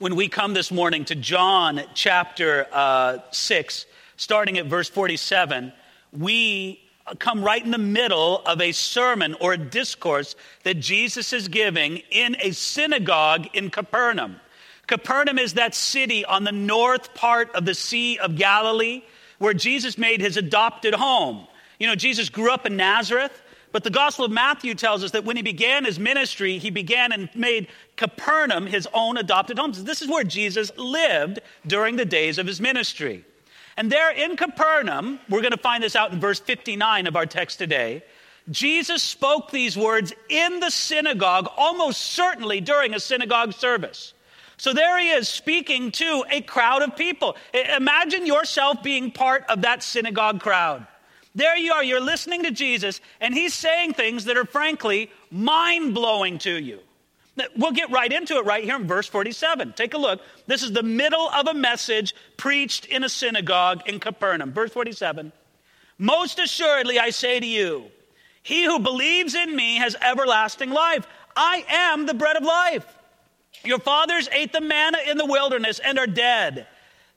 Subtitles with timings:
[0.00, 3.84] when we come this morning to John chapter uh, 6,
[4.16, 5.74] starting at verse 47,
[6.10, 6.80] we
[7.18, 11.98] come right in the middle of a sermon or a discourse that Jesus is giving
[12.10, 14.40] in a synagogue in Capernaum.
[14.86, 19.02] Capernaum is that city on the north part of the Sea of Galilee
[19.36, 21.46] where Jesus made his adopted home.
[21.78, 23.42] You know, Jesus grew up in Nazareth,
[23.72, 27.12] but the Gospel of Matthew tells us that when he began his ministry, he began
[27.12, 29.72] and made Capernaum his own adopted home.
[29.72, 33.24] This is where Jesus lived during the days of his ministry.
[33.76, 37.26] And there in Capernaum, we're going to find this out in verse 59 of our
[37.26, 38.02] text today.
[38.50, 44.12] Jesus spoke these words in the synagogue, almost certainly during a synagogue service.
[44.56, 47.36] So there he is speaking to a crowd of people.
[47.54, 50.86] Imagine yourself being part of that synagogue crowd.
[51.34, 55.94] There you are, you're listening to Jesus, and he's saying things that are frankly mind
[55.94, 56.80] blowing to you.
[57.56, 59.72] We'll get right into it right here in verse 47.
[59.74, 60.20] Take a look.
[60.46, 64.52] This is the middle of a message preached in a synagogue in Capernaum.
[64.52, 65.32] Verse 47
[65.96, 67.84] Most assuredly, I say to you,
[68.42, 71.06] he who believes in me has everlasting life.
[71.36, 72.84] I am the bread of life.
[73.64, 76.66] Your fathers ate the manna in the wilderness and are dead.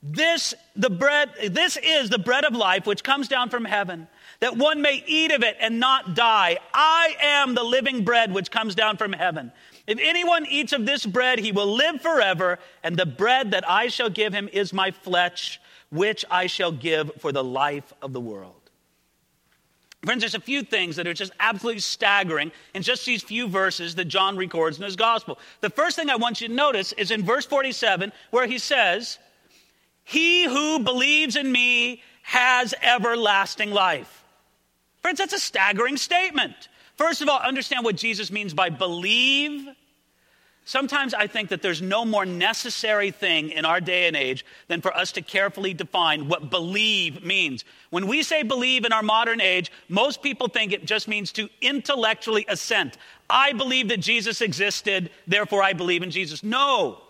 [0.01, 4.07] This, the bread, this is the bread of life which comes down from heaven,
[4.43, 6.57] that one may eat of it and not die.
[6.73, 9.53] I am the living bread which comes down from heaven.
[9.87, 13.87] If anyone eats of this bread, he will live forever, and the bread that I
[13.87, 18.19] shall give him is my flesh, which I shall give for the life of the
[18.19, 18.69] world.
[20.03, 23.95] Friends, there's a few things that are just absolutely staggering in just these few verses
[23.95, 25.39] that John records in his gospel.
[25.61, 29.19] The first thing I want you to notice is in verse 47, where he says,
[30.03, 34.19] He who believes in me has everlasting life.
[35.03, 36.69] Friends, that's a staggering statement.
[36.97, 39.67] First of all, understand what Jesus means by believe.
[40.65, 44.79] Sometimes I think that there's no more necessary thing in our day and age than
[44.79, 47.65] for us to carefully define what believe means.
[47.89, 51.49] When we say believe in our modern age, most people think it just means to
[51.61, 52.97] intellectually assent.
[53.29, 56.43] I believe that Jesus existed, therefore I believe in Jesus.
[56.43, 57.01] No.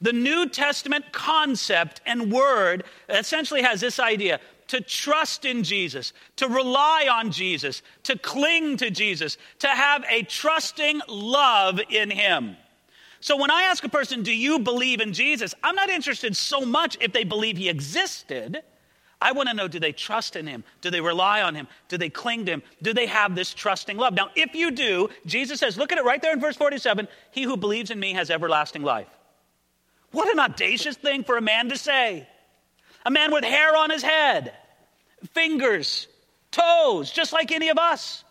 [0.00, 4.38] The New Testament concept and word essentially has this idea
[4.72, 10.22] to trust in Jesus, to rely on Jesus, to cling to Jesus, to have a
[10.22, 12.56] trusting love in Him.
[13.20, 15.54] So when I ask a person, Do you believe in Jesus?
[15.62, 18.62] I'm not interested so much if they believe He existed.
[19.20, 20.64] I want to know do they trust in Him?
[20.80, 21.68] Do they rely on Him?
[21.88, 22.62] Do they cling to Him?
[22.80, 24.14] Do they have this trusting love?
[24.14, 27.42] Now, if you do, Jesus says, look at it right there in verse 47 He
[27.42, 29.08] who believes in me has everlasting life.
[30.12, 32.26] What an audacious thing for a man to say.
[33.04, 34.54] A man with hair on his head
[35.30, 36.08] fingers,
[36.50, 38.24] toes, just like any of us.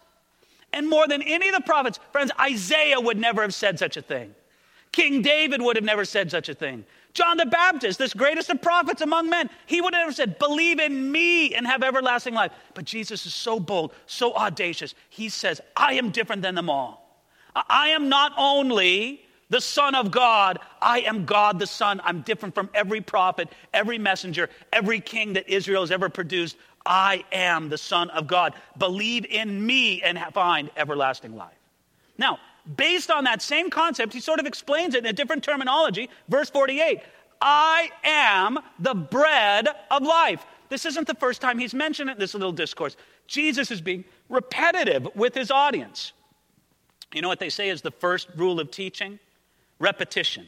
[0.74, 4.02] And more than any of the prophets, friends, Isaiah would never have said such a
[4.02, 4.34] thing.
[4.92, 6.86] King David would have never said such a thing.
[7.14, 10.80] John the Baptist, this greatest of prophets among men, he would have never said, Believe
[10.80, 12.52] in me and have everlasting life.
[12.74, 14.96] But Jesus is so bold, so audacious.
[15.10, 17.02] He says, I am different than them all.
[17.56, 20.60] I am not only the Son of God.
[20.82, 22.02] I am God the Son.
[22.04, 26.56] I'm different from every prophet, every messenger, every king that Israel has ever produced.
[26.86, 28.54] I am the Son of God.
[28.78, 31.58] Believe in me and find everlasting life.
[32.18, 32.40] Now,
[32.76, 36.10] based on that same concept, he sort of explains it in a different terminology.
[36.28, 37.02] Verse 48
[37.42, 40.46] I am the bread of life.
[40.70, 42.96] This isn't the first time he's mentioned it in this little discourse.
[43.28, 46.14] Jesus is being repetitive with his audience.
[47.14, 49.20] You know what they say is the first rule of teaching?
[49.80, 50.48] Repetition.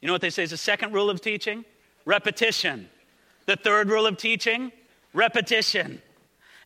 [0.00, 1.64] You know what they say is the second rule of teaching?
[2.04, 2.88] Repetition.
[3.46, 4.72] The third rule of teaching?
[5.12, 6.02] Repetition.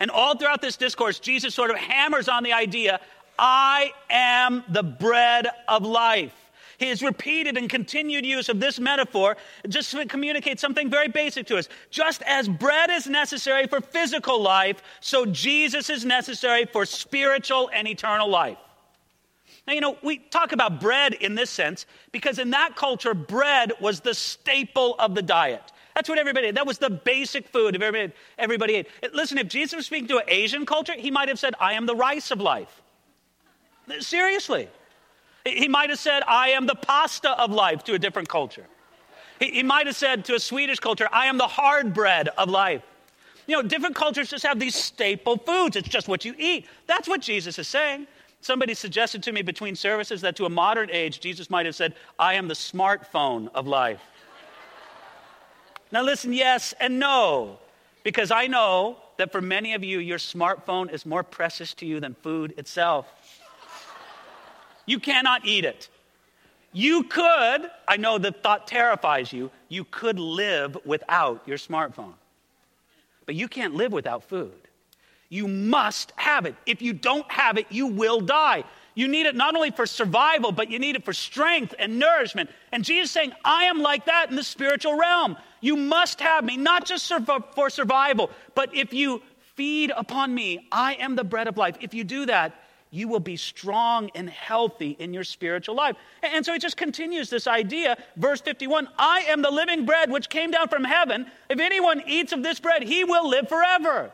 [0.01, 3.01] And all throughout this discourse, Jesus sort of hammers on the idea
[3.39, 6.35] I am the bread of life.
[6.79, 9.37] His repeated and continued use of this metaphor
[9.69, 11.69] just communicates something very basic to us.
[11.91, 17.87] Just as bread is necessary for physical life, so Jesus is necessary for spiritual and
[17.87, 18.59] eternal life.
[19.67, 23.73] Now, you know, we talk about bread in this sense because in that culture, bread
[23.81, 25.63] was the staple of the diet.
[25.95, 26.55] That's what everybody ate.
[26.55, 28.89] That was the basic food of everybody, everybody ate.
[29.13, 31.87] Listen, if Jesus was speaking to an Asian culture, he might have said, I am
[31.87, 32.83] the rice of life.
[34.01, 34.69] Seriously.
[35.45, 38.67] He might have said, I am the pasta of life to a different culture.
[39.41, 42.49] He, he might have said to a Swedish culture, I am the hard bread of
[42.49, 42.83] life.
[43.47, 45.75] You know, different cultures just have these staple foods.
[45.75, 46.67] It's just what you eat.
[46.87, 48.07] That's what Jesus is saying.
[48.41, 51.95] Somebody suggested to me between services that to a modern age, Jesus might have said,
[52.19, 54.01] I am the smartphone of life.
[55.93, 57.59] Now, listen, yes and no,
[58.03, 62.01] because I know that for many of you, your smartphone is more precious to you
[62.01, 63.07] than food itself.
[64.87, 65.91] You cannot eat it.
[66.73, 72.15] You could, I know the thought terrifies you, you could live without your smartphone.
[73.27, 74.55] But you can't live without food.
[75.29, 76.55] You must have it.
[76.65, 78.65] If you don't have it, you will die.
[78.95, 82.51] You need it not only for survival, but you need it for strength and nourishment.
[82.73, 85.37] And Jesus saying, I am like that in the spiritual realm.
[85.61, 87.11] You must have me, not just
[87.55, 89.23] for survival, but if you
[89.55, 91.77] feed upon me, I am the bread of life.
[91.81, 92.55] If you do that,
[92.91, 95.97] you will be strong and healthy in your spiritual life.
[96.23, 97.97] And so he just continues this idea.
[98.17, 101.27] Verse 51 I am the living bread which came down from heaven.
[101.49, 104.11] If anyone eats of this bread, he will live forever.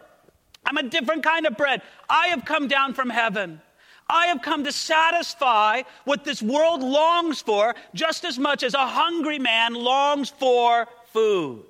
[0.64, 1.82] I'm a different kind of bread.
[2.08, 3.60] I have come down from heaven.
[4.08, 8.86] I have come to satisfy what this world longs for just as much as a
[8.86, 11.64] hungry man longs for food.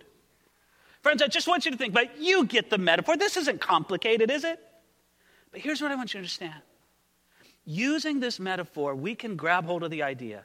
[1.02, 3.16] Friends, I just want you to think about you get the metaphor.
[3.16, 4.60] This isn't complicated, is it?
[5.50, 6.60] But here's what I want you to understand.
[7.64, 10.44] Using this metaphor, we can grab hold of the idea.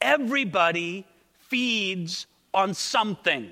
[0.00, 1.04] Everybody
[1.48, 3.50] feeds on something.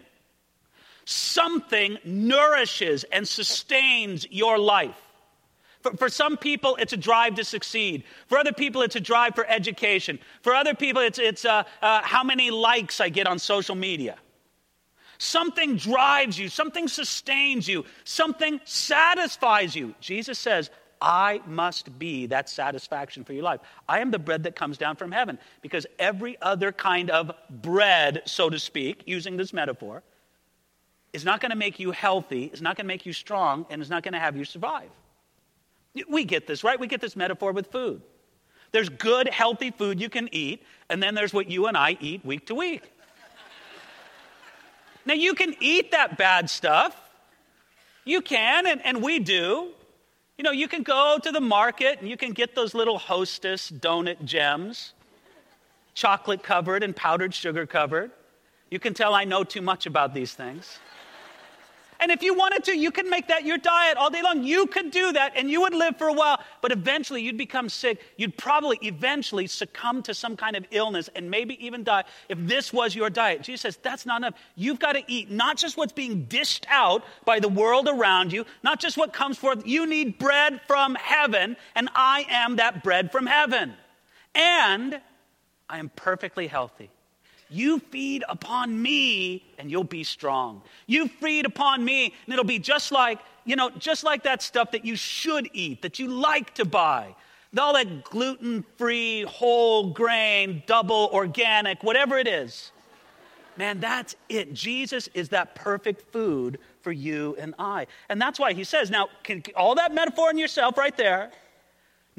[1.05, 5.10] Something nourishes and sustains your life.
[5.83, 8.05] For, for, some people, it's a drive to succeed.
[8.27, 10.19] For other people, it's a drive for education.
[10.43, 14.17] For other people, it's, it's uh, uh, how many likes I get on social media.
[15.19, 19.95] Something drives you, something sustains you, something satisfies you.
[20.01, 23.61] Jesus says, I must be that satisfaction for your life.
[23.89, 28.23] I am the bread that comes down from heaven because every other kind of bread,
[28.27, 30.03] so to speak, using this metaphor,
[31.13, 33.83] is not going to make you healthy, is not going to make you strong, and
[33.83, 34.91] is not going to have you survive.
[36.09, 36.79] We get this, right?
[36.79, 38.03] We get this metaphor with food.
[38.73, 42.25] There's good, healthy food you can eat, and then there's what you and I eat
[42.25, 42.83] week to week.
[45.05, 46.97] now, you can eat that bad stuff.
[48.05, 49.73] You can, and, and we do.
[50.39, 53.71] You know, you can go to the market and you can get those little hostess
[53.71, 54.95] donut gems,
[55.95, 58.11] chocolate covered and powdered sugar covered.
[58.71, 60.79] You can tell I know too much about these things.
[62.01, 64.43] And if you wanted to, you could make that your diet all day long.
[64.43, 67.69] You could do that and you would live for a while, but eventually you'd become
[67.69, 68.01] sick.
[68.17, 72.73] You'd probably eventually succumb to some kind of illness and maybe even die if this
[72.73, 73.43] was your diet.
[73.43, 74.35] Jesus says, that's not enough.
[74.57, 78.47] You've got to eat not just what's being dished out by the world around you,
[78.63, 79.67] not just what comes forth.
[79.67, 83.75] You need bread from heaven, and I am that bread from heaven.
[84.35, 85.01] And
[85.69, 86.91] I am perfectly healthy.
[87.51, 90.63] You feed upon me and you'll be strong.
[90.87, 94.71] You feed upon me and it'll be just like, you know, just like that stuff
[94.71, 97.15] that you should eat, that you like to buy.
[97.59, 102.71] All that gluten free, whole grain, double organic, whatever it is.
[103.57, 104.55] Man, that's it.
[104.55, 107.89] Jesus is that perfect food for you and I.
[108.09, 111.33] And that's why he says, now, can, all that metaphor in yourself right there,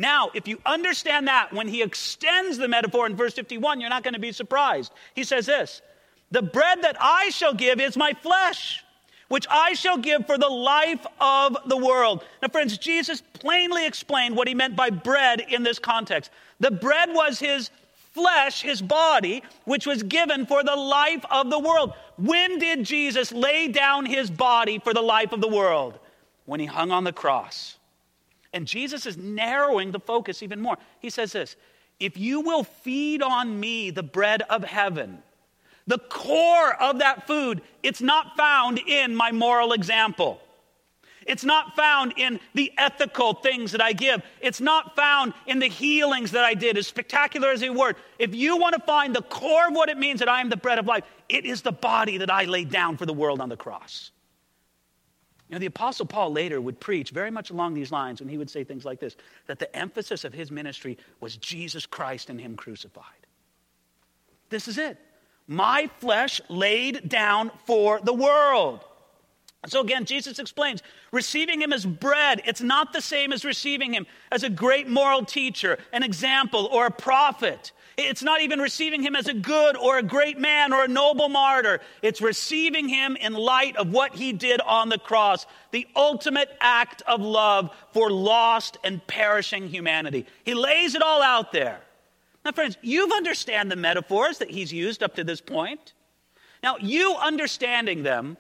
[0.02, 4.04] now, if you understand that, when he extends the metaphor in verse 51, you're not
[4.04, 4.92] going to be surprised.
[5.14, 5.82] He says this
[6.32, 8.84] The bread that I shall give is my flesh,
[9.28, 12.26] which I shall give for the life of the world.
[12.42, 16.32] Now, friends, Jesus plainly explained what he meant by bread in this context.
[16.60, 17.70] The bread was his
[18.14, 21.94] flesh, his body, which was given for the life of the world.
[22.18, 25.98] When did Jesus lay down his body for the life of the world?
[26.46, 27.78] When he hung on the cross.
[28.54, 30.78] And Jesus is narrowing the focus even more.
[31.00, 31.56] He says this
[32.00, 35.24] If you will feed on me the bread of heaven,
[35.88, 40.42] the core of that food, it's not found in my moral example.
[41.28, 44.24] It's not found in the ethical things that I give.
[44.42, 47.94] It's not found in the healings that I did, as spectacular as they were.
[48.18, 50.58] If you want to find the core of what it means that I am the
[50.58, 53.50] bread of life, it is the body that I laid down for the world on
[53.50, 54.12] the cross.
[55.52, 58.38] You know, the Apostle Paul later would preach very much along these lines when he
[58.38, 59.18] would say things like this
[59.48, 63.04] that the emphasis of his ministry was Jesus Christ and Him crucified.
[64.50, 64.98] This is it.
[65.48, 68.86] My flesh laid down for the world.
[69.68, 74.08] So again, Jesus explains receiving him as bread, it's not the same as receiving him
[74.32, 77.72] as a great moral teacher, an example, or a prophet.
[77.96, 81.30] It's not even receiving him as a good or a great man or a noble
[81.30, 81.80] martyr.
[82.02, 87.04] It's receiving him in light of what he did on the cross, the ultimate act
[87.06, 90.26] of love for lost and perishing humanity.
[90.44, 91.82] He lays it all out there.
[92.44, 95.94] Now, friends, you've understand the metaphors that he's used up to this point.
[96.64, 98.38] Now, you understanding them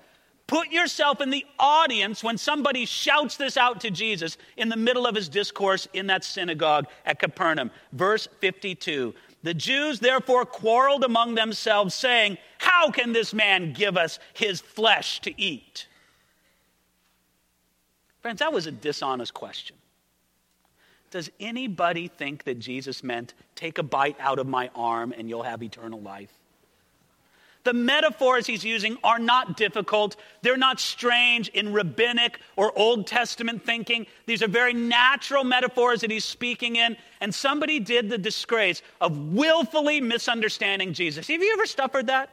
[0.51, 5.08] Put yourself in the audience when somebody shouts this out to Jesus in the middle
[5.08, 7.72] of his discourse in that synagogue at Capernaum.
[7.93, 14.20] Verse 52 The Jews therefore quarreled among themselves, saying, How can this man give us
[14.34, 15.88] his flesh to eat?
[18.20, 19.77] Friends, that was a dishonest question.
[21.12, 25.43] Does anybody think that Jesus meant, take a bite out of my arm and you'll
[25.43, 26.40] have eternal life?
[27.63, 30.15] The metaphors he's using are not difficult.
[30.41, 34.08] They're not strange in rabbinic or Old Testament thinking.
[34.25, 36.98] These are very natural metaphors that he's speaking in.
[37.20, 41.27] And somebody did the disgrace of willfully misunderstanding Jesus.
[41.27, 42.30] Have you ever suffered that?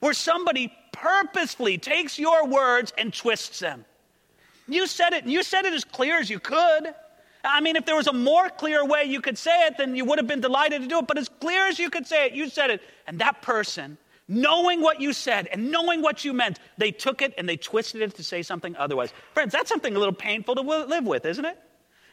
[0.00, 3.84] Where somebody purposefully takes your words and twists them.
[4.66, 6.94] You said it, and you said it as clear as you could.
[7.44, 10.04] I mean, if there was a more clear way you could say it, then you
[10.04, 11.06] would have been delighted to do it.
[11.06, 12.82] But as clear as you could say it, you said it.
[13.06, 13.96] And that person
[14.28, 18.02] knowing what you said and knowing what you meant, they took it and they twisted
[18.02, 19.12] it to say something otherwise.
[19.34, 21.58] Friends, that's something a little painful to live with, isn't it?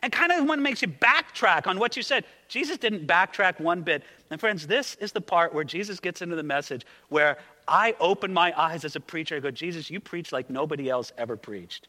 [0.04, 2.26] And kind of it makes you backtrack on what you said.
[2.50, 4.04] Jesus didn't backtrack one bit.
[4.30, 7.38] And friends, this is the part where Jesus gets into the message where
[7.70, 9.38] I open my eyes as a preacher.
[9.38, 11.88] I go, Jesus, you preach like nobody else ever preached.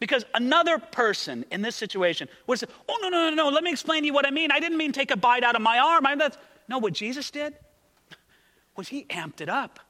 [0.00, 3.70] Because another person in this situation would say, Oh, no, no, no, no, let me
[3.70, 4.50] explain to you what I mean.
[4.50, 6.04] I didn't mean take a bite out of my arm.
[6.04, 6.36] I, that's,
[6.68, 7.54] no, what Jesus did
[8.76, 9.80] was he amped it up.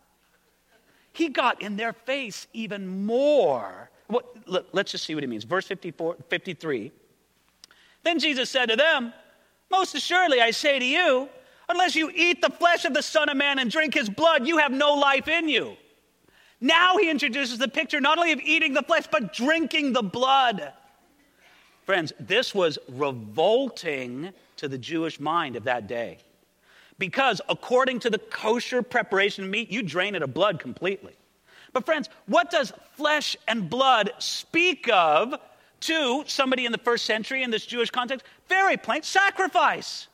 [1.12, 3.90] He got in their face even more.
[4.46, 5.44] Look, let's just see what he means.
[5.44, 6.92] Verse 54, 53.
[8.02, 9.12] Then Jesus said to them,
[9.70, 11.28] Most assuredly, I say to you,
[11.68, 14.58] unless you eat the flesh of the Son of Man and drink his blood, you
[14.58, 15.76] have no life in you.
[16.60, 20.72] Now he introduces the picture not only of eating the flesh, but drinking the blood.
[21.84, 26.18] Friends, this was revolting to the Jewish mind of that day.
[27.02, 31.16] Because according to the kosher preparation of meat, you drain it of blood completely.
[31.72, 35.34] But, friends, what does flesh and blood speak of
[35.80, 38.24] to somebody in the first century in this Jewish context?
[38.48, 40.06] Very plain sacrifice.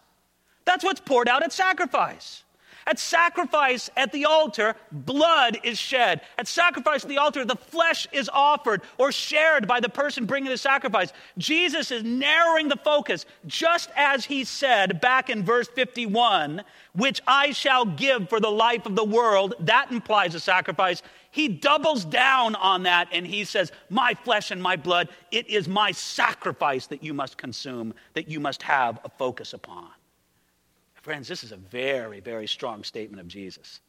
[0.64, 2.42] That's what's poured out at sacrifice.
[2.88, 6.22] At sacrifice at the altar, blood is shed.
[6.38, 10.50] At sacrifice at the altar, the flesh is offered or shared by the person bringing
[10.50, 11.12] the sacrifice.
[11.36, 16.62] Jesus is narrowing the focus, just as he said back in verse 51,
[16.94, 19.54] which I shall give for the life of the world.
[19.60, 21.02] That implies a sacrifice.
[21.30, 25.68] He doubles down on that and he says, My flesh and my blood, it is
[25.68, 29.90] my sacrifice that you must consume, that you must have a focus upon.
[31.08, 33.80] Friends, this is a very, very strong statement of Jesus.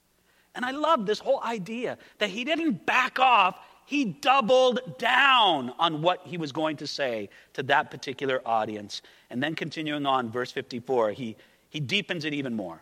[0.56, 6.02] And I love this whole idea that he didn't back off, he doubled down on
[6.02, 9.02] what he was going to say to that particular audience.
[9.30, 11.36] And then continuing on, verse 54, he,
[11.68, 12.82] he deepens it even more.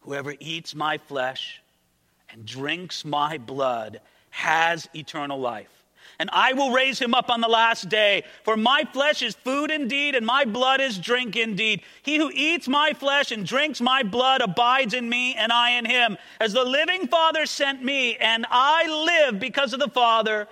[0.00, 1.62] Whoever eats my flesh
[2.30, 5.83] and drinks my blood has eternal life
[6.18, 8.24] and I will raise him up on the last day.
[8.44, 11.82] For my flesh is food indeed, and my blood is drink indeed.
[12.02, 15.84] He who eats my flesh and drinks my blood abides in me, and I in
[15.84, 16.16] him.
[16.40, 18.86] As the living Father sent me, and I
[19.28, 20.48] live because of the Father,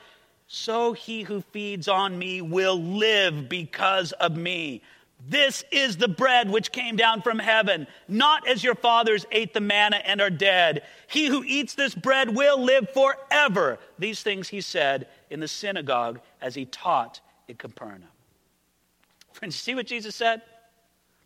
[0.47, 4.83] so he who feeds on me will live because of me.
[5.29, 9.61] This is the bread which came down from heaven, not as your fathers ate the
[9.61, 10.83] manna and are dead.
[11.07, 13.79] He who eats this bread will live forever.
[13.99, 18.09] These things he said in the synagogue as he taught in Capernaum.
[19.33, 20.43] Friends, see what Jesus said?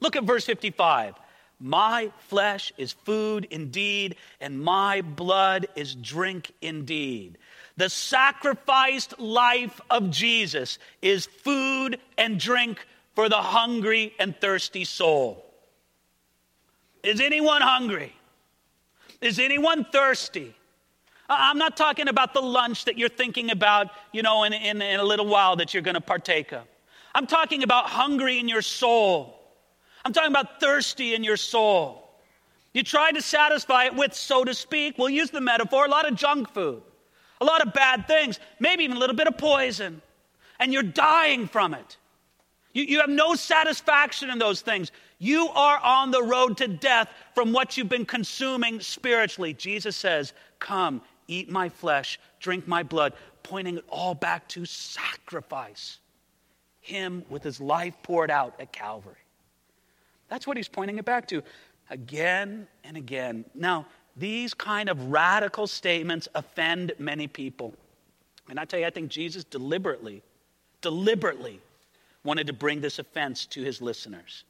[0.00, 1.16] Look at verse 55.
[1.58, 7.38] My flesh is food indeed, and my blood is drink indeed.
[7.76, 15.44] The sacrificed life of Jesus is food and drink for the hungry and thirsty soul.
[17.02, 18.14] Is anyone hungry?
[19.20, 20.54] Is anyone thirsty?
[21.28, 25.00] I'm not talking about the lunch that you're thinking about, you know, in, in, in
[25.00, 26.62] a little while that you're going to partake of.
[27.14, 29.40] I'm talking about hungry in your soul.
[30.04, 32.06] I'm talking about thirsty in your soul.
[32.74, 36.06] You try to satisfy it with, so to speak, we'll use the metaphor, a lot
[36.06, 36.82] of junk food,
[37.40, 40.02] a lot of bad things, maybe even a little bit of poison,
[40.60, 41.96] and you're dying from it.
[42.74, 44.92] You, you have no satisfaction in those things.
[45.18, 49.54] You are on the road to death from what you've been consuming spiritually.
[49.54, 55.98] Jesus says, Come, eat my flesh, drink my blood, pointing it all back to sacrifice.
[56.80, 59.14] Him with his life poured out at Calvary.
[60.28, 61.42] That's what he's pointing it back to
[61.90, 63.44] again and again.
[63.54, 67.74] Now, these kind of radical statements offend many people.
[68.48, 70.22] And I tell you, I think Jesus deliberately,
[70.80, 71.60] deliberately
[72.24, 74.44] wanted to bring this offense to his listeners.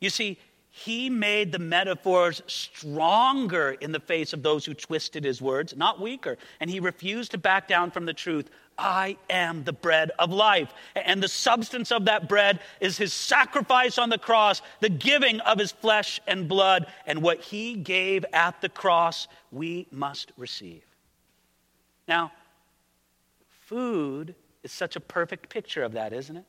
[0.00, 0.38] You see,
[0.76, 6.00] he made the metaphors stronger in the face of those who twisted his words, not
[6.00, 6.36] weaker.
[6.58, 8.50] And he refused to back down from the truth.
[8.76, 10.74] I am the bread of life.
[10.96, 15.60] And the substance of that bread is his sacrifice on the cross, the giving of
[15.60, 16.88] his flesh and blood.
[17.06, 20.82] And what he gave at the cross, we must receive.
[22.08, 22.32] Now,
[23.66, 26.44] food is such a perfect picture of that, isn't it?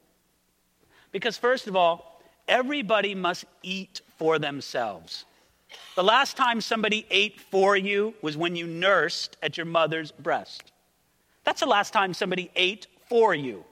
[1.11, 2.14] Because, first of all,
[2.47, 5.25] everybody must eat for themselves.
[5.95, 10.71] The last time somebody ate for you was when you nursed at your mother's breast.
[11.43, 13.63] That's the last time somebody ate for you.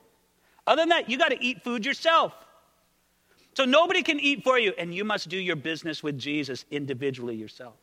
[0.66, 2.34] Other than that, you got to eat food yourself.
[3.56, 7.36] So nobody can eat for you, and you must do your business with Jesus individually
[7.36, 7.76] yourself.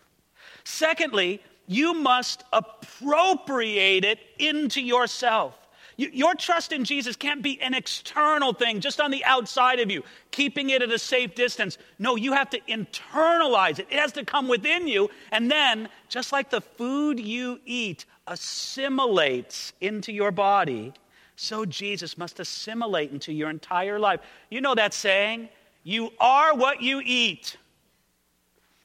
[0.65, 5.57] Secondly, you must appropriate it into yourself.
[6.01, 10.03] Your trust in Jesus can't be an external thing, just on the outside of you,
[10.31, 11.77] keeping it at a safe distance.
[11.99, 13.87] No, you have to internalize it.
[13.91, 15.11] It has to come within you.
[15.31, 20.95] And then, just like the food you eat assimilates into your body,
[21.37, 24.21] so Jesus must assimilate into your entire life.
[24.49, 25.51] You know that saying?
[25.83, 27.59] You are what you eat.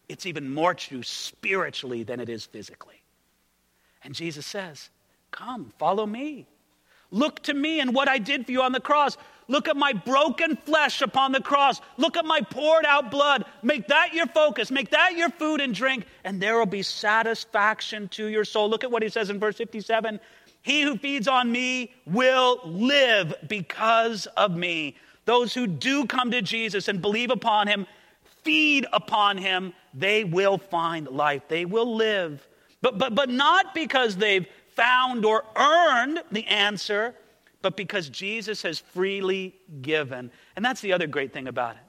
[0.10, 3.02] It's even more true spiritually than it is physically.
[4.04, 4.90] And Jesus says,
[5.32, 6.48] Come, follow me.
[7.12, 9.18] Look to me and what I did for you on the cross.
[9.48, 11.80] Look at my broken flesh upon the cross.
[11.98, 13.46] Look at my poured out blood.
[13.62, 14.72] Make that your focus.
[14.72, 18.70] Make that your food and drink, and there will be satisfaction to your soul.
[18.70, 20.20] Look at what he says in verse 57
[20.64, 24.96] He who feeds on me will live because of me.
[25.26, 27.86] Those who do come to Jesus and believe upon him,
[28.44, 31.44] feed upon him, they will find life.
[31.48, 32.48] They will live.
[32.82, 34.46] But, but, but not because they've
[34.76, 37.16] found or earned the answer,
[37.62, 40.32] but because Jesus has freely given.
[40.56, 41.82] And that's the other great thing about it.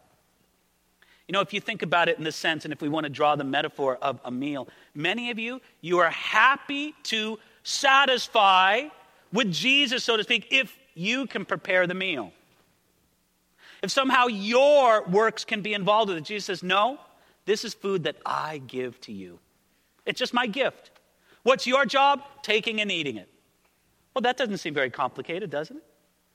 [1.29, 3.11] You know, if you think about it in the sense, and if we want to
[3.11, 8.85] draw the metaphor of a meal, many of you, you are happy to satisfy
[9.33, 12.33] with Jesus, so to speak, if you can prepare the meal.
[13.83, 16.99] If somehow your works can be involved with it, Jesus says, No,
[17.45, 19.39] this is food that I give to you.
[20.07, 20.91] It's just my gift.
[21.47, 22.25] What's your job?
[22.43, 23.29] Taking and eating it.
[24.13, 25.85] Well, that doesn't seem very complicated, doesn't it?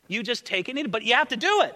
[0.07, 1.75] You just take and eat it, but you have to do it.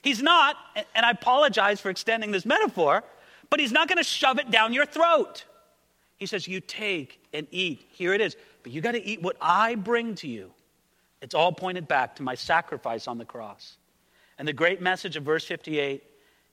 [0.00, 0.56] He's not,
[0.94, 3.04] and I apologize for extending this metaphor,
[3.50, 5.44] but he's not going to shove it down your throat.
[6.16, 7.86] He says, You take and eat.
[7.90, 8.36] Here it is.
[8.62, 10.50] But you got to eat what I bring to you.
[11.20, 13.76] It's all pointed back to my sacrifice on the cross.
[14.38, 16.02] And the great message of verse 58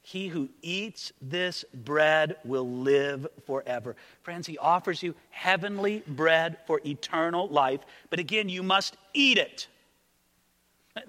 [0.04, 3.96] he who eats this bread will live forever.
[4.22, 9.68] Friends, he offers you heavenly bread for eternal life, but again, you must eat it.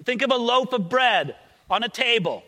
[0.05, 1.35] Think of a loaf of bread
[1.69, 2.43] on a table.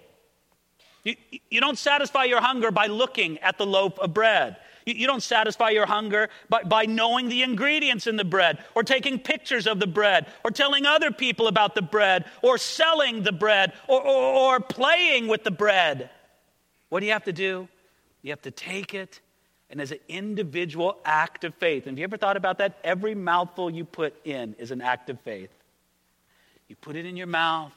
[1.04, 1.16] You,
[1.50, 4.56] you don't satisfy your hunger by looking at the loaf of bread.
[4.86, 8.84] You, you don't satisfy your hunger by, by knowing the ingredients in the bread, or
[8.84, 13.34] taking pictures of the bread, or telling other people about the bread, or selling the
[13.34, 16.10] bread, or, or, or playing with the bread.
[16.89, 17.67] What do you have to do?
[18.21, 19.19] You have to take it,
[19.69, 21.88] and as an individual act of faith.
[21.88, 22.78] And have you ever thought about that?
[22.84, 25.50] Every mouthful you put in is an act of faith.
[26.67, 27.73] You put it in your mouth,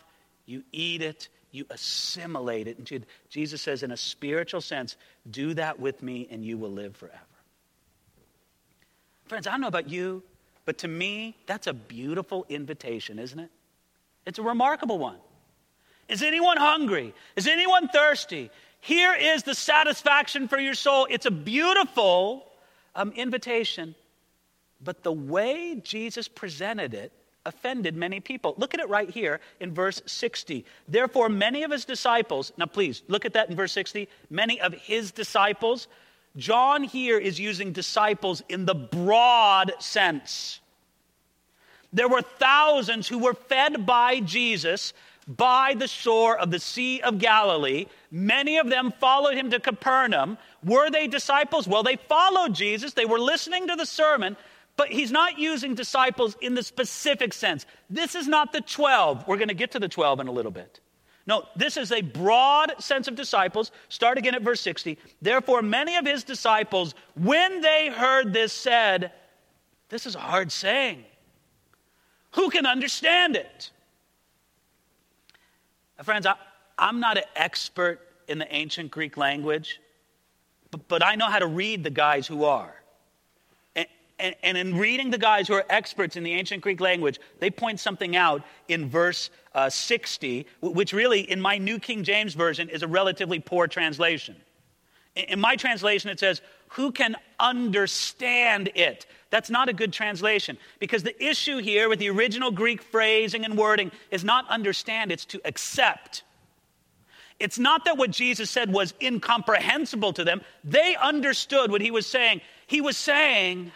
[0.46, 2.78] you eat it, you assimilate it.
[2.78, 4.96] And Jesus says, in a spiritual sense,
[5.30, 7.18] do that with me, and you will live forever.
[9.26, 10.22] Friends, I don't know about you,
[10.64, 13.50] but to me, that's a beautiful invitation, isn't it?
[14.26, 15.18] It's a remarkable one.
[16.08, 17.14] Is anyone hungry?
[17.36, 18.50] Is anyone thirsty?
[18.80, 21.06] Here is the satisfaction for your soul.
[21.10, 22.46] It's a beautiful
[22.94, 23.94] um, invitation,
[24.82, 27.12] but the way Jesus presented it
[27.46, 28.54] offended many people.
[28.58, 30.64] Look at it right here in verse 60.
[30.88, 34.08] Therefore, many of his disciples, now please look at that in verse 60.
[34.28, 35.88] Many of his disciples,
[36.36, 40.60] John here is using disciples in the broad sense.
[41.92, 44.92] There were thousands who were fed by Jesus
[45.28, 47.87] by the shore of the Sea of Galilee.
[48.11, 50.38] Many of them followed him to Capernaum.
[50.64, 51.68] Were they disciples?
[51.68, 54.37] Well, they followed Jesus, they were listening to the sermon,
[54.76, 57.66] but he's not using disciples in the specific sense.
[57.88, 59.26] This is not the 12.
[59.28, 60.80] We're going to get to the 12 in a little bit.
[61.26, 63.70] No, this is a broad sense of disciples.
[63.88, 64.98] Start again at verse 60.
[65.20, 69.12] Therefore, many of his disciples, when they heard this, said,
[69.90, 71.04] This is a hard saying.
[72.33, 73.70] Who can understand it?
[76.02, 76.34] Friends, I,
[76.78, 79.80] I'm not an expert in the ancient Greek language,
[80.70, 82.74] but, but I know how to read the guys who are.
[83.76, 83.86] And,
[84.18, 87.50] and, and, in reading the guys who are experts in the ancient Greek language, they
[87.50, 92.68] point something out in verse uh, 60, which really, in my New King James Version,
[92.70, 94.36] is a relatively poor translation.
[95.16, 99.06] In my translation, it says, Who can understand it?
[99.30, 103.56] That's not a good translation because the issue here with the original Greek phrasing and
[103.56, 106.24] wording is not understand, it's to accept.
[107.38, 110.42] It's not that what Jesus said was incomprehensible to them.
[110.64, 112.42] They understood what he was saying.
[112.66, 113.72] He was saying,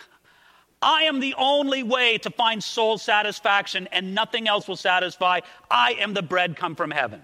[0.82, 5.40] I am the only way to find soul satisfaction, and nothing else will satisfy.
[5.70, 7.22] I am the bread come from heaven.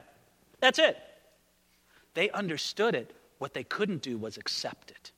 [0.60, 0.96] That's it.
[2.14, 3.14] They understood it.
[3.38, 5.12] What they couldn't do was accept it.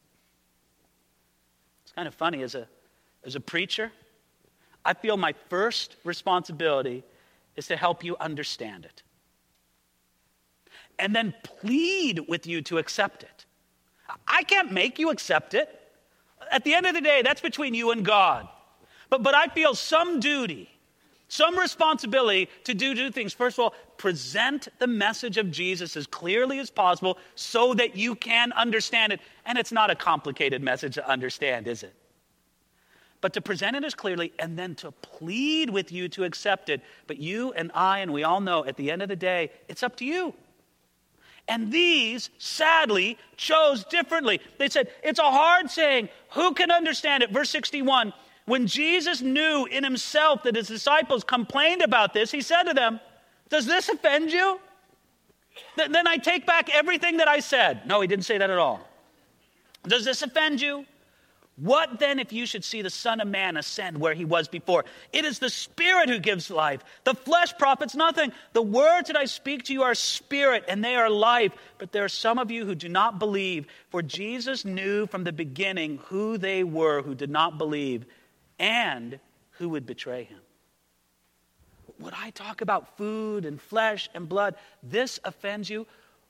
[1.84, 2.66] It's kind of funny as a,
[3.24, 3.92] as a preacher,
[4.84, 7.04] I feel my first responsibility
[7.56, 9.02] is to help you understand it.
[10.98, 13.46] And then plead with you to accept it.
[14.26, 15.80] I can't make you accept it.
[16.50, 18.48] At the end of the day, that's between you and God.
[19.08, 20.68] But, but I feel some duty,
[21.28, 23.32] some responsibility to do two things.
[23.32, 28.14] First of all, present the message of Jesus as clearly as possible so that you
[28.14, 29.20] can understand it.
[29.46, 31.94] And it's not a complicated message to understand, is it?
[33.22, 36.82] But to present it as clearly and then to plead with you to accept it.
[37.06, 39.82] But you and I, and we all know at the end of the day, it's
[39.82, 40.34] up to you.
[41.48, 44.40] And these, sadly, chose differently.
[44.58, 46.08] They said, It's a hard saying.
[46.32, 47.30] Who can understand it?
[47.30, 48.12] Verse 61
[48.46, 53.00] When Jesus knew in himself that his disciples complained about this, he said to them,
[53.48, 54.60] Does this offend you?
[55.76, 57.86] Th- then I take back everything that I said.
[57.86, 58.88] No, he didn't say that at all.
[59.86, 60.86] Does this offend you?
[61.56, 64.84] What then if you should see the Son of Man ascend where he was before?
[65.12, 66.82] It is the Spirit who gives life.
[67.04, 68.32] The flesh profits nothing.
[68.54, 71.52] The words that I speak to you are spirit and they are life.
[71.78, 75.32] But there are some of you who do not believe, for Jesus knew from the
[75.32, 78.06] beginning who they were who did not believe
[78.58, 79.20] and
[79.52, 80.40] who would betray him.
[81.98, 84.56] Would I talk about food and flesh and blood?
[84.82, 85.86] This offends you?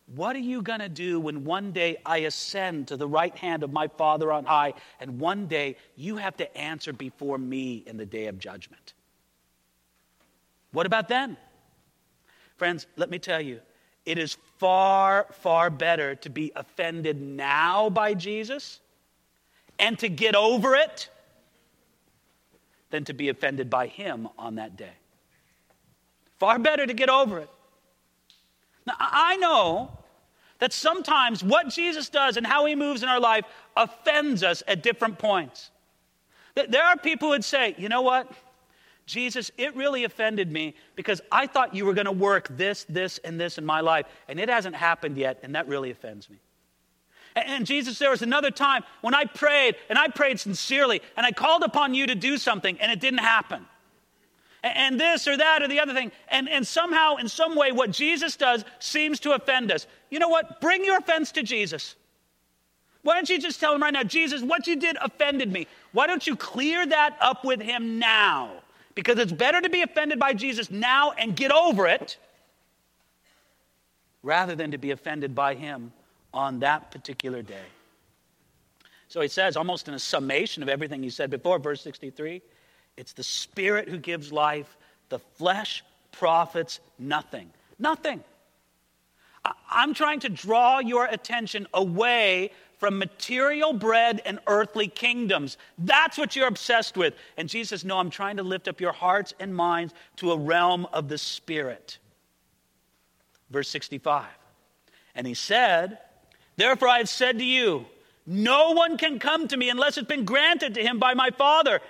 [0.07, 3.62] What are you going to do when one day I ascend to the right hand
[3.62, 7.97] of my Father on high, and one day you have to answer before me in
[7.97, 8.95] the day of judgment?
[10.73, 11.37] What about then?
[12.57, 13.61] Friends, let me tell you,
[14.05, 18.81] it is far, far better to be offended now by Jesus
[19.79, 21.09] and to get over it
[22.91, 24.93] than to be offended by him on that day.
[26.38, 27.51] Far better to get over it.
[28.87, 29.99] Now, I know
[30.59, 33.45] that sometimes what Jesus does and how he moves in our life
[33.77, 35.71] offends us at different points.
[36.55, 38.31] There are people who would say, you know what?
[39.07, 43.18] Jesus, it really offended me because I thought you were going to work this, this,
[43.18, 46.38] and this in my life, and it hasn't happened yet, and that really offends me.
[47.35, 51.33] And Jesus, there was another time when I prayed, and I prayed sincerely, and I
[51.33, 53.66] called upon you to do something, and it didn't happen
[54.62, 56.12] and this or that or the other thing.
[56.29, 59.87] And, and somehow, in some way, what Jesus does seems to offend us.
[60.11, 60.61] You know what?
[60.61, 61.96] Bring your offense to Jesus.
[63.03, 65.66] Why don't you just tell him right now, Jesus, what you did offended me?
[65.90, 68.51] Why don't you clear that up with him now?
[68.94, 72.16] Because it's better to be offended by Jesus now and get over it
[74.22, 75.92] rather than to be offended by him
[76.33, 77.64] on that particular day.
[79.09, 82.40] So he says, almost in a summation of everything he said before, verse 63
[82.97, 84.77] it's the Spirit who gives life.
[85.09, 87.51] The flesh profits nothing.
[87.79, 88.23] Nothing.
[89.71, 95.57] I'm trying to draw your attention away from material bread and earthly kingdoms.
[95.79, 97.15] That's what you're obsessed with.
[97.37, 100.87] And Jesus, no, I'm trying to lift up your hearts and minds to a realm
[100.93, 101.99] of the Spirit.
[103.51, 104.27] Verse 65.
[105.15, 105.99] And he said,
[106.57, 107.87] Therefore I have said to you,
[108.27, 111.81] no one can come to me unless it's been granted to him by my Father.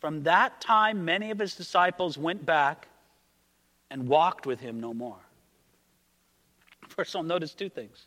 [0.00, 2.88] From that time, many of his disciples went back
[3.90, 5.18] and walked with him no more.
[6.88, 8.06] First, I'll notice two things.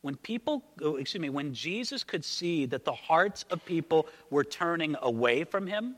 [0.00, 4.44] When people, oh, excuse me, when Jesus could see that the hearts of people were
[4.44, 5.96] turning away from him,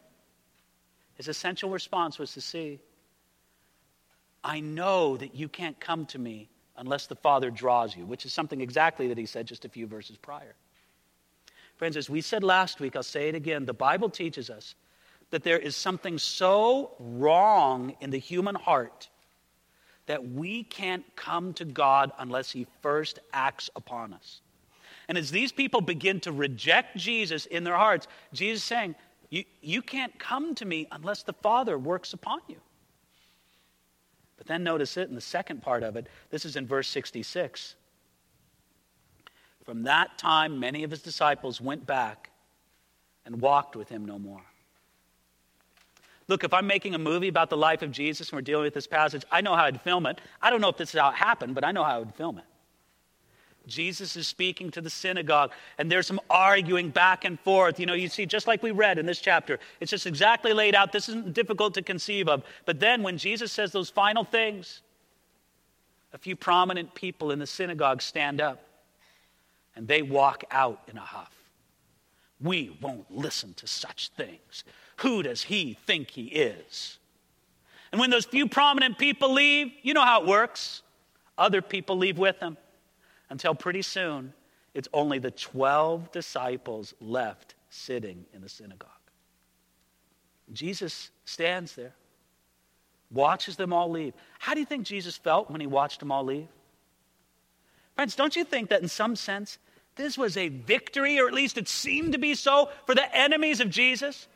[1.15, 2.81] his essential response was to see,
[4.43, 8.33] I know that you can't come to me unless the Father draws you, which is
[8.33, 10.57] something exactly that he said just a few verses prior.
[11.83, 14.77] Friends, as we said last week, I'll say it again the Bible teaches us
[15.31, 19.09] that there is something so wrong in the human heart
[20.07, 24.43] that we can't come to God unless He first acts upon us.
[25.09, 28.95] And as these people begin to reject Jesus in their hearts, Jesus is saying,
[29.29, 32.61] you, you can't come to me unless the Father works upon you.
[34.37, 36.07] But then notice it in the second part of it.
[36.31, 37.75] This is in verse 66.
[39.65, 42.31] From that time, many of his disciples went back
[43.25, 44.43] and walked with him no more.
[46.29, 48.75] Look, if I'm making a movie about the life of Jesus and we're dealing with
[48.75, 50.21] this passage, I know how I'd film it.
[50.41, 52.15] I don't know if this is how it happened, but I know how I would
[52.15, 52.45] film it.
[53.67, 57.79] Jesus is speaking to the synagogue, and there's some arguing back and forth.
[57.79, 60.75] You know, you see, just like we read in this chapter, it's just exactly laid
[60.75, 60.91] out.
[60.91, 62.43] This isn't difficult to conceive of.
[62.65, 64.81] But then when Jesus says those final things,
[66.13, 68.61] a few prominent people in the synagogue stand up
[69.75, 71.33] and they walk out in a huff.
[72.41, 74.65] We won't listen to such things.
[74.97, 76.99] Who does he think he is?
[77.93, 80.83] And when those few prominent people leave, you know how it works.
[81.39, 82.57] Other people leave with them
[83.31, 84.33] until pretty soon
[84.75, 88.89] it's only the 12 disciples left sitting in the synagogue.
[90.53, 91.95] Jesus stands there,
[93.11, 94.15] watches them all leave.
[94.39, 96.49] How do you think Jesus felt when he watched them all leave?
[97.95, 99.59] Friends, don't you think that in some sense
[99.97, 103.61] this was a victory, or at least it seemed to be so, for the enemies
[103.61, 104.29] of Jesus?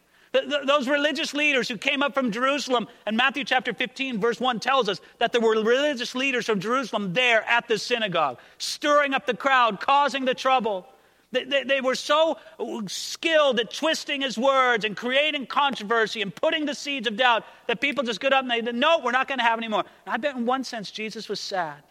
[0.67, 4.89] those religious leaders who came up from Jerusalem, and Matthew chapter 15, verse 1 tells
[4.89, 9.37] us that there were religious leaders from Jerusalem there at the synagogue, stirring up the
[9.37, 10.87] crowd, causing the trouble.
[11.33, 12.39] They, they, they, were so
[12.87, 17.81] skilled at twisting his words and creating controversy and putting the seeds of doubt that
[17.81, 19.85] people just got up and they said, No, we're not going to have any more.
[20.07, 21.83] And I bet in one sense Jesus was sad.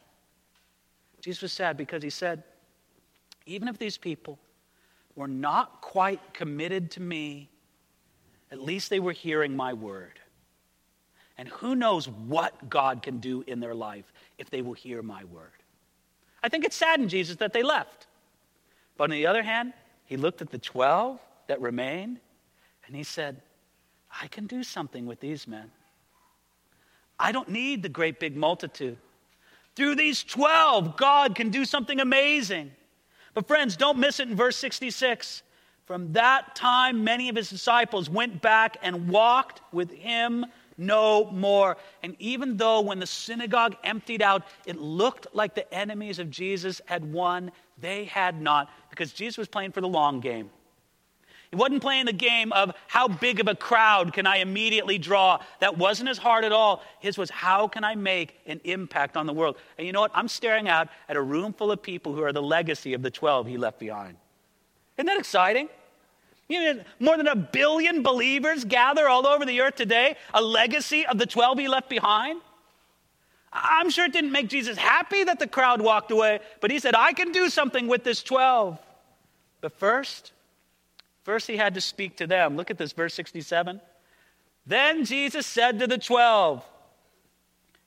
[1.25, 2.43] Jesus was sad because he said,
[3.47, 4.37] Even if these people
[5.15, 7.49] were not quite committed to me,
[8.51, 10.19] at least they were hearing my word.
[11.39, 15.23] And who knows what God can do in their life if they will hear my
[15.23, 15.49] word.
[16.43, 18.05] I think it saddened Jesus that they left.
[18.95, 19.73] But on the other hand,
[20.05, 22.19] he looked at the 12 that remained
[22.85, 23.41] and he said,
[24.21, 25.71] I can do something with these men.
[27.17, 28.99] I don't need the great big multitude.
[29.75, 32.71] Through these 12, God can do something amazing.
[33.33, 35.43] But, friends, don't miss it in verse 66.
[35.85, 40.45] From that time, many of his disciples went back and walked with him
[40.77, 41.77] no more.
[42.03, 46.81] And even though when the synagogue emptied out, it looked like the enemies of Jesus
[46.85, 50.49] had won, they had not, because Jesus was playing for the long game.
[51.51, 55.39] He wasn't playing the game of how big of a crowd can I immediately draw.
[55.59, 56.83] That wasn't his heart at all.
[56.99, 59.57] His was how can I make an impact on the world?
[59.77, 60.11] And you know what?
[60.13, 63.11] I'm staring out at a room full of people who are the legacy of the
[63.11, 64.17] 12 he left behind.
[64.97, 65.69] Isn't that exciting?
[66.47, 71.05] You know, more than a billion believers gather all over the earth today, a legacy
[71.05, 72.41] of the 12 he left behind.
[73.51, 76.93] I'm sure it didn't make Jesus happy that the crowd walked away, but he said,
[76.93, 78.77] I can do something with this 12.
[79.61, 80.33] But first,
[81.25, 82.55] first he had to speak to them.
[82.55, 83.81] Look at this, verse 67.
[84.65, 86.63] Then Jesus said to the 12,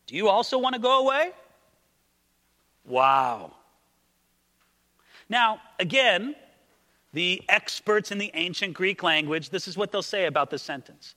[0.07, 1.31] Do you also want to go away?
[2.85, 3.53] Wow.
[5.31, 6.35] Now, again,
[7.13, 11.15] the experts in the ancient Greek language, this is what they'll say about this sentence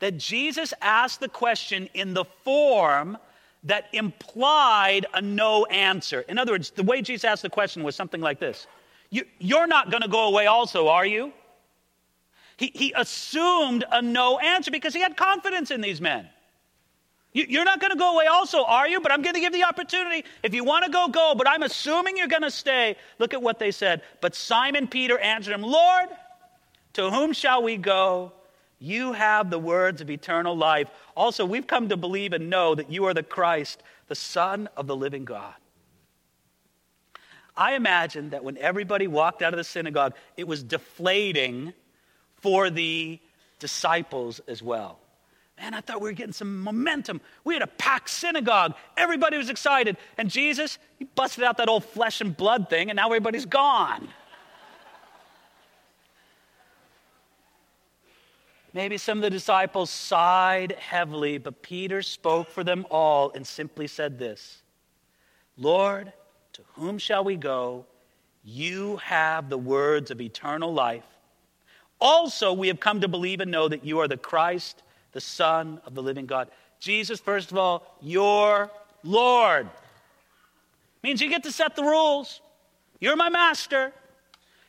[0.00, 3.16] that Jesus asked the question in the form
[3.62, 6.20] that implied a no answer.
[6.28, 8.66] In other words, the way Jesus asked the question was something like this
[9.10, 11.32] you, are not going to go away, also, are you?
[12.56, 16.28] He, he assumed a no answer because he had confidence in these men.
[17.34, 19.00] You, are not going to go away, also, are you?
[19.00, 20.24] But I'm going to give the opportunity.
[20.44, 21.34] If you want to go, go.
[21.36, 22.94] But I'm assuming you're going to stay.
[23.18, 24.02] Look at what they said.
[24.20, 26.10] But Simon Peter answered him, Lord,
[26.92, 28.32] to whom shall we go?
[28.78, 30.88] You have the words of eternal life.
[31.16, 34.86] Also, we've come to believe and know that you are the Christ, the Son of
[34.86, 35.54] the living God.
[37.56, 41.72] I imagine that when everybody walked out of the synagogue, it was deflating
[42.44, 43.18] for the
[43.58, 44.98] disciples as well.
[45.58, 47.22] Man, I thought we were getting some momentum.
[47.42, 48.74] We had a packed synagogue.
[48.98, 49.96] Everybody was excited.
[50.18, 54.08] And Jesus, he busted out that old flesh and blood thing, and now everybody's gone.
[58.74, 63.86] Maybe some of the disciples sighed heavily, but Peter spoke for them all and simply
[63.86, 64.62] said this
[65.56, 66.12] Lord,
[66.52, 67.86] to whom shall we go?
[68.42, 71.13] You have the words of eternal life.
[72.00, 75.80] Also, we have come to believe and know that you are the Christ, the Son
[75.86, 76.48] of the living God.
[76.80, 78.70] Jesus, first of all, your
[79.02, 79.68] Lord.
[81.02, 82.40] Means you get to set the rules.
[83.00, 83.92] You're my master.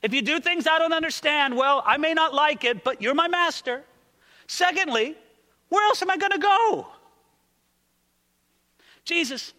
[0.01, 3.15] If you do things I don't understand, well, I may not like it, but you're
[3.15, 3.83] my master.
[4.47, 5.15] Secondly,
[5.69, 6.87] where else am I going to go?
[9.03, 9.53] Jesus,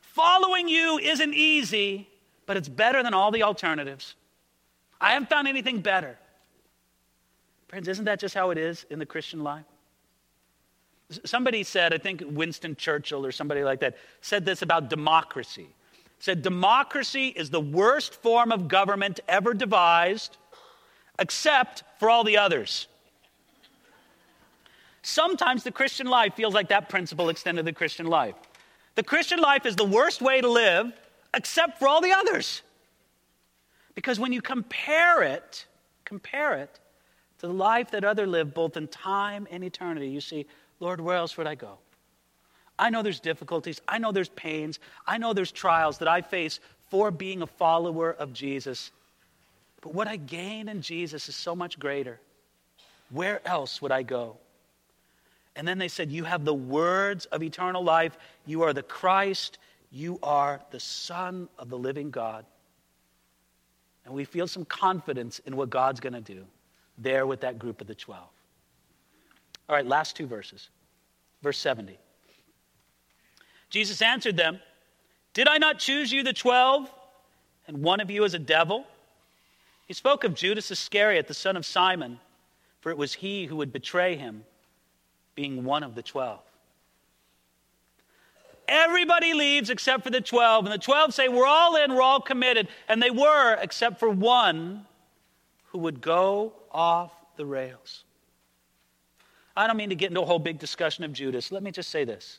[0.00, 2.08] following you isn't easy,
[2.46, 4.14] but it's better than all the alternatives.
[5.00, 6.18] I haven't found anything better.
[7.68, 9.64] Friends, isn't that just how it is in the Christian life?
[11.24, 15.68] Somebody said, I think Winston Churchill or somebody like that, said this about democracy.
[16.18, 20.36] Said democracy is the worst form of government ever devised,
[21.18, 22.88] except for all the others.
[25.02, 28.34] Sometimes the Christian life feels like that principle extended to the Christian life.
[28.94, 30.92] The Christian life is the worst way to live,
[31.34, 32.62] except for all the others.
[33.94, 35.66] Because when you compare it,
[36.04, 36.80] compare it
[37.44, 40.46] to the life that other live both in time and eternity, you see,
[40.80, 41.76] Lord, where else would I go?
[42.78, 43.82] I know there's difficulties.
[43.86, 44.78] I know there's pains.
[45.06, 48.92] I know there's trials that I face for being a follower of Jesus.
[49.82, 52.18] But what I gain in Jesus is so much greater.
[53.10, 54.38] Where else would I go?
[55.54, 58.16] And then they said, You have the words of eternal life.
[58.46, 59.58] You are the Christ.
[59.92, 62.46] You are the Son of the living God.
[64.06, 66.46] And we feel some confidence in what God's going to do
[66.98, 68.22] there with that group of the 12.
[69.68, 70.68] All right, last two verses.
[71.42, 71.98] Verse 70.
[73.70, 74.60] Jesus answered them,
[75.32, 76.90] Did I not choose you, the 12,
[77.66, 78.86] and one of you is a devil?
[79.86, 82.20] He spoke of Judas Iscariot, the son of Simon,
[82.80, 84.44] for it was he who would betray him,
[85.34, 86.40] being one of the 12.
[88.66, 90.64] Everybody leaves except for the 12.
[90.66, 92.68] And the 12 say, We're all in, we're all committed.
[92.88, 94.86] And they were, except for one
[95.74, 98.04] who would go off the rails.
[99.56, 101.50] I don't mean to get into a whole big discussion of Judas.
[101.50, 102.38] Let me just say this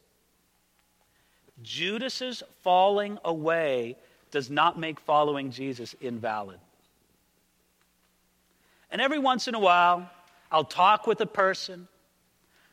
[1.61, 3.97] Judas's falling away
[4.31, 6.59] does not make following Jesus invalid.
[8.89, 10.09] And every once in a while,
[10.49, 11.89] I'll talk with a person,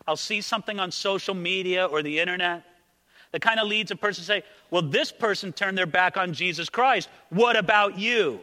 [0.07, 2.63] I'll see something on social media or the internet
[3.33, 6.33] that kind of leads a person to say, Well, this person turned their back on
[6.33, 7.09] Jesus Christ.
[7.31, 8.43] What about you?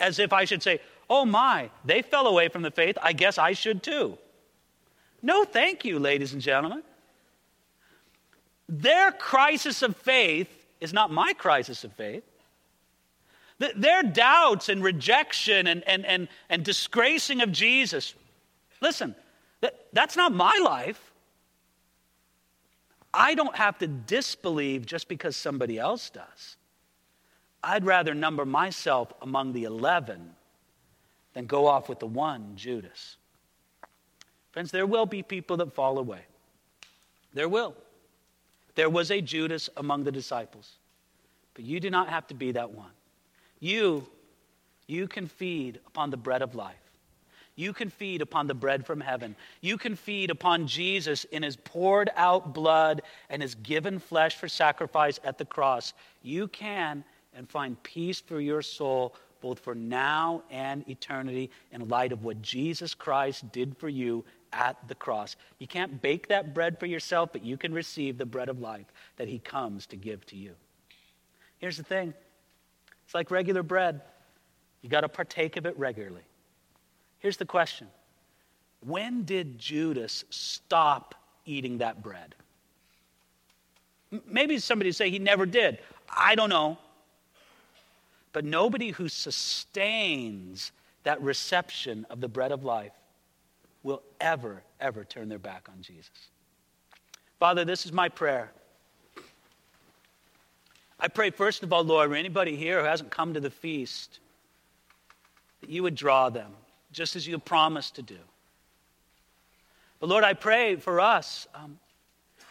[0.00, 0.80] As if I should say,
[1.10, 2.98] Oh my, they fell away from the faith.
[3.02, 4.18] I guess I should too.
[5.22, 6.82] No, thank you, ladies and gentlemen.
[8.68, 10.48] Their crisis of faith
[10.80, 12.24] is not my crisis of faith.
[13.58, 18.14] Their doubts and rejection and, and, and, and disgracing of Jesus,
[18.80, 19.16] listen,
[19.62, 21.12] that, that's not my life.
[23.12, 26.56] I don't have to disbelieve just because somebody else does.
[27.62, 30.34] I'd rather number myself among the 11
[31.34, 33.16] than go off with the one, Judas.
[34.52, 36.22] Friends, there will be people that fall away.
[37.34, 37.74] There will.
[38.74, 40.72] There was a Judas among the disciples.
[41.54, 42.90] But you do not have to be that one.
[43.60, 44.06] You,
[44.86, 46.76] you can feed upon the bread of life.
[47.56, 49.34] You can feed upon the bread from heaven.
[49.60, 54.46] You can feed upon Jesus in his poured out blood and his given flesh for
[54.46, 55.92] sacrifice at the cross.
[56.22, 57.04] You can
[57.38, 62.42] and find peace for your soul both for now and eternity in light of what
[62.42, 65.36] Jesus Christ did for you at the cross.
[65.60, 68.86] You can't bake that bread for yourself, but you can receive the bread of life
[69.16, 70.54] that He comes to give to you.
[71.58, 72.12] Here's the thing
[73.04, 74.00] it's like regular bread,
[74.82, 76.22] you got to partake of it regularly.
[77.20, 77.86] Here's the question
[78.84, 81.14] When did Judas stop
[81.46, 82.34] eating that bread?
[84.26, 85.78] Maybe somebody say he never did.
[86.10, 86.78] I don't know.
[88.32, 90.72] But nobody who sustains
[91.04, 92.92] that reception of the bread of life
[93.82, 96.10] will ever, ever turn their back on Jesus.
[97.38, 98.50] Father, this is my prayer.
[101.00, 104.18] I pray, first of all, Lord, for anybody here who hasn't come to the feast,
[105.60, 106.52] that you would draw them,
[106.92, 108.18] just as you promised to do.
[110.00, 111.78] But Lord, I pray for us um,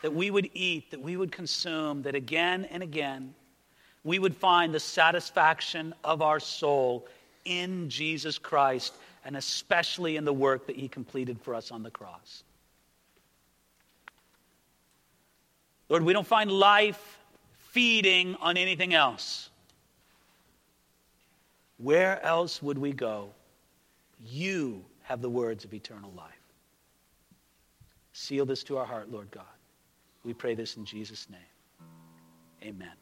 [0.01, 3.33] that we would eat, that we would consume, that again and again
[4.07, 7.05] we would find the satisfaction of our soul
[7.43, 8.93] in Jesus Christ
[9.25, 12.43] and especially in the work that he completed for us on the cross.
[15.89, 17.19] Lord, we don't find life
[17.57, 19.49] feeding on anything else.
[21.77, 23.31] Where else would we go?
[24.25, 26.33] You have the words of eternal life.
[28.13, 29.43] Seal this to our heart, Lord God.
[30.23, 31.41] We pray this in Jesus' name.
[32.63, 32.93] Amen.